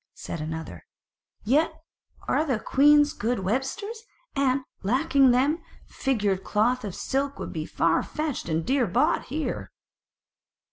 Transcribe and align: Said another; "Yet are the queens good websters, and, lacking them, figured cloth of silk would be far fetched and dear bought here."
Said 0.15 0.41
another; 0.41 0.87
"Yet 1.43 1.71
are 2.27 2.43
the 2.43 2.59
queens 2.59 3.13
good 3.13 3.41
websters, 3.41 4.01
and, 4.35 4.61
lacking 4.81 5.29
them, 5.29 5.61
figured 5.85 6.43
cloth 6.43 6.83
of 6.83 6.95
silk 6.95 7.37
would 7.37 7.53
be 7.53 7.67
far 7.67 8.01
fetched 8.01 8.49
and 8.49 8.65
dear 8.65 8.87
bought 8.87 9.25
here." 9.25 9.69